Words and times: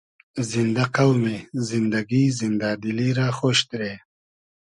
زیندۂ 0.49 0.85
قۆمی، 0.95 1.37
زیندئگی، 1.67 2.23
زیندۂ 2.39 2.69
دیلی 2.81 3.09
رۂ 3.17 3.27
خۉش 3.37 3.59
دیرې 3.69 3.93